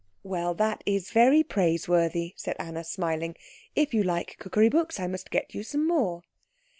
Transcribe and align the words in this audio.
"Well, 0.23 0.55
that 0.55 0.81
is 0.87 1.11
very 1.11 1.43
praiseworthy," 1.43 2.33
said 2.35 2.55
Anna, 2.57 2.83
smiling. 2.83 3.35
"If 3.75 3.93
you 3.93 4.01
like 4.01 4.35
cookery 4.39 4.67
books, 4.67 4.99
I 4.99 5.05
must 5.05 5.29
get 5.29 5.53
you 5.53 5.61
some 5.61 5.87
more." 5.87 6.23